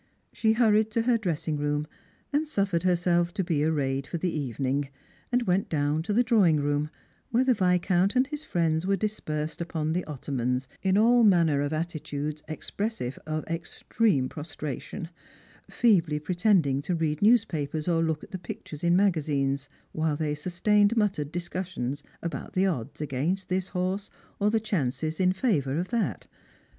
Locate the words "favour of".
25.31-25.89